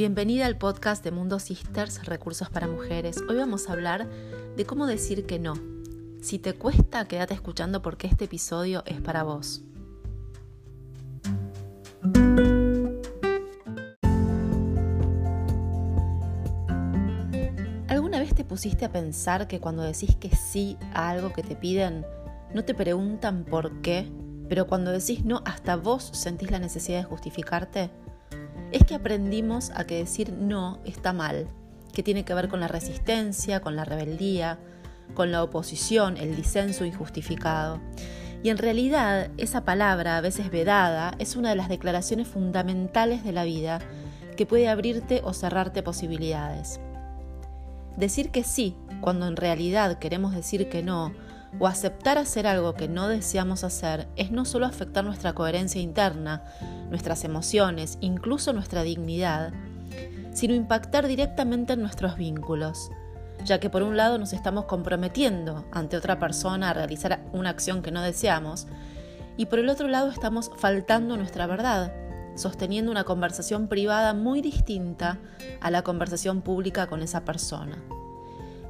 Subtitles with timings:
[0.00, 3.18] Bienvenida al podcast de Mundo Sisters, Recursos para Mujeres.
[3.28, 4.08] Hoy vamos a hablar
[4.56, 5.52] de cómo decir que no.
[6.22, 9.62] Si te cuesta, quédate escuchando porque este episodio es para vos.
[17.86, 21.56] ¿Alguna vez te pusiste a pensar que cuando decís que sí a algo que te
[21.56, 22.06] piden,
[22.54, 24.10] no te preguntan por qué,
[24.48, 27.90] pero cuando decís no, hasta vos sentís la necesidad de justificarte?
[28.72, 31.48] Es que aprendimos a que decir no está mal,
[31.92, 34.58] que tiene que ver con la resistencia, con la rebeldía,
[35.14, 37.80] con la oposición, el disenso injustificado.
[38.42, 43.32] Y en realidad esa palabra, a veces vedada, es una de las declaraciones fundamentales de
[43.32, 43.80] la vida
[44.36, 46.80] que puede abrirte o cerrarte posibilidades.
[47.96, 51.12] Decir que sí, cuando en realidad queremos decir que no,
[51.58, 56.44] o aceptar hacer algo que no deseamos hacer es no solo afectar nuestra coherencia interna,
[56.90, 59.52] nuestras emociones, incluso nuestra dignidad,
[60.32, 62.90] sino impactar directamente en nuestros vínculos,
[63.44, 67.82] ya que por un lado nos estamos comprometiendo ante otra persona a realizar una acción
[67.82, 68.66] que no deseamos,
[69.36, 71.92] y por el otro lado estamos faltando nuestra verdad,
[72.36, 75.18] sosteniendo una conversación privada muy distinta
[75.60, 77.82] a la conversación pública con esa persona.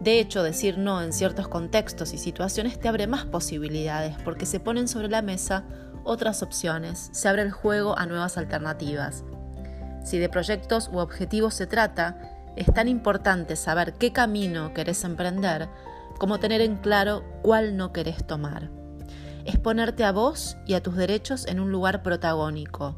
[0.00, 4.60] De hecho, decir no en ciertos contextos y situaciones te abre más posibilidades porque se
[4.60, 5.64] ponen sobre la mesa
[6.04, 9.24] otras opciones, se abre el juego a nuevas alternativas.
[10.04, 12.20] Si de proyectos u objetivos se trata,
[12.56, 15.68] es tan importante saber qué camino querés emprender
[16.18, 18.70] como tener en claro cuál no querés tomar.
[19.44, 22.96] Es ponerte a vos y a tus derechos en un lugar protagónico.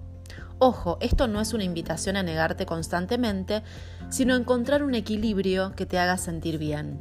[0.59, 3.63] Ojo, esto no es una invitación a negarte constantemente,
[4.11, 7.01] sino encontrar un equilibrio que te haga sentir bien.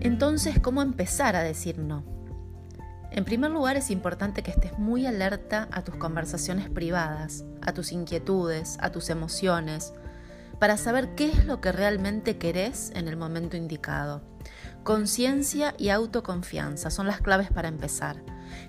[0.00, 2.04] Entonces, ¿cómo empezar a decir no?
[3.10, 7.92] En primer lugar, es importante que estés muy alerta a tus conversaciones privadas, a tus
[7.92, 9.92] inquietudes, a tus emociones,
[10.58, 14.22] para saber qué es lo que realmente querés en el momento indicado.
[14.84, 18.22] Conciencia y autoconfianza son las claves para empezar.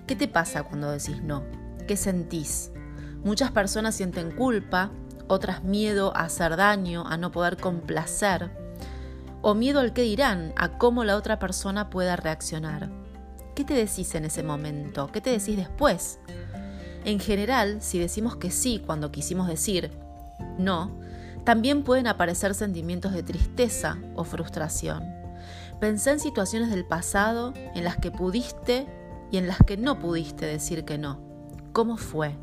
[0.06, 1.44] ¿Qué te pasa cuando decís no?
[1.86, 2.72] ¿Qué sentís?
[3.22, 4.90] Muchas personas sienten culpa,
[5.28, 8.50] otras miedo a hacer daño, a no poder complacer,
[9.42, 12.88] o miedo al que dirán, a cómo la otra persona pueda reaccionar.
[13.54, 15.12] ¿Qué te decís en ese momento?
[15.12, 16.18] ¿Qué te decís después?
[17.04, 19.90] En general, si decimos que sí cuando quisimos decir
[20.56, 20.98] no,
[21.44, 25.25] también pueden aparecer sentimientos de tristeza o frustración.
[25.80, 28.86] Pensé en situaciones del pasado en las que pudiste
[29.30, 31.20] y en las que no pudiste decir que no.
[31.72, 32.34] ¿Cómo fue?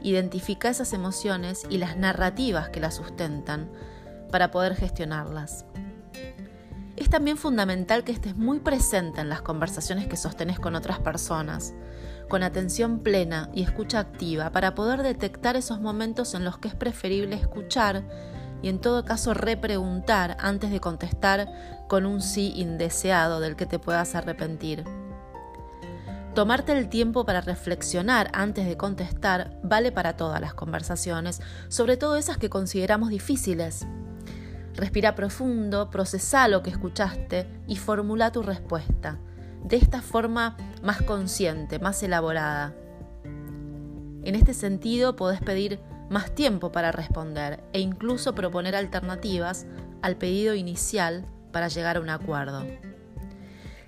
[0.00, 3.70] Identifica esas emociones y las narrativas que las sustentan
[4.30, 5.66] para poder gestionarlas.
[6.96, 11.74] Es también fundamental que estés muy presente en las conversaciones que sostenes con otras personas,
[12.28, 16.74] con atención plena y escucha activa para poder detectar esos momentos en los que es
[16.74, 18.04] preferible escuchar
[18.62, 21.52] y en todo caso repreguntar antes de contestar
[21.88, 24.84] con un sí indeseado del que te puedas arrepentir.
[26.34, 32.16] Tomarte el tiempo para reflexionar antes de contestar vale para todas las conversaciones, sobre todo
[32.16, 33.86] esas que consideramos difíciles.
[34.74, 39.18] Respira profundo, procesa lo que escuchaste y formula tu respuesta,
[39.62, 42.74] de esta forma más consciente, más elaborada.
[44.24, 45.80] En este sentido, podés pedir
[46.10, 49.66] más tiempo para responder e incluso proponer alternativas
[50.02, 52.64] al pedido inicial para llegar a un acuerdo.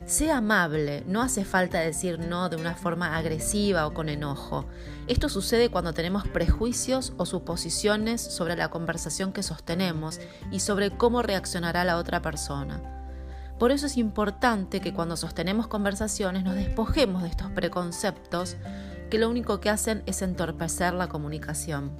[0.07, 4.67] Sea amable, no hace falta decir no de una forma agresiva o con enojo.
[5.07, 10.21] Esto sucede cuando tenemos prejuicios o suposiciones sobre la conversación que sostenemos
[10.51, 12.83] y sobre cómo reaccionará la otra persona.
[13.59, 18.57] Por eso es importante que cuando sostenemos conversaciones nos despojemos de estos preconceptos
[19.15, 21.93] que lo único que hacen es entorpecer la comunicación.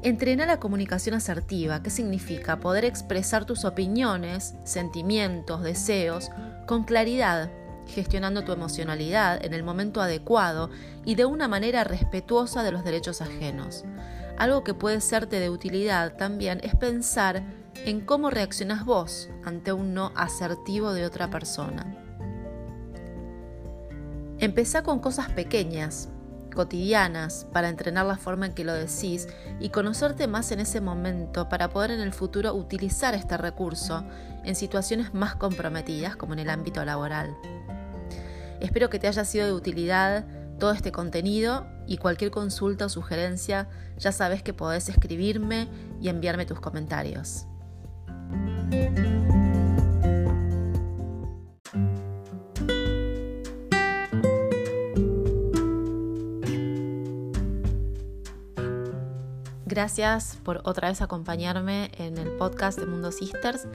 [0.00, 2.60] Entrena la comunicación asertiva, ¿qué significa?
[2.60, 6.30] Poder expresar tus opiniones, sentimientos, deseos
[6.66, 7.50] con claridad,
[7.88, 10.70] gestionando tu emocionalidad en el momento adecuado
[11.04, 13.84] y de una manera respetuosa de los derechos ajenos.
[14.38, 17.42] Algo que puede serte de utilidad también es pensar
[17.84, 22.09] en cómo reaccionas vos ante un no asertivo de otra persona.
[24.40, 26.08] Empezá con cosas pequeñas,
[26.54, 29.28] cotidianas para entrenar la forma en que lo decís
[29.60, 34.02] y conocerte más en ese momento para poder en el futuro utilizar este recurso
[34.44, 37.36] en situaciones más comprometidas como en el ámbito laboral.
[38.60, 40.24] Espero que te haya sido de utilidad
[40.58, 45.68] todo este contenido y cualquier consulta o sugerencia ya sabes que podés escribirme
[46.00, 47.46] y enviarme tus comentarios.
[59.70, 63.68] Gracias por otra vez acompañarme en el podcast de Mundo Sisters.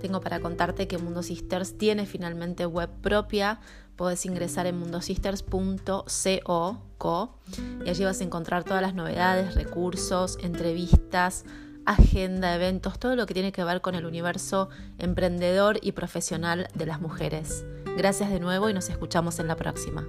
[0.00, 3.60] Tengo para contarte que Mundo Sisters tiene finalmente web propia.
[3.94, 7.38] Puedes ingresar en mundosisters.co
[7.84, 11.44] y allí vas a encontrar todas las novedades, recursos, entrevistas,
[11.84, 16.86] agenda, eventos, todo lo que tiene que ver con el universo emprendedor y profesional de
[16.86, 17.62] las mujeres.
[17.98, 20.06] Gracias de nuevo y nos escuchamos en la próxima.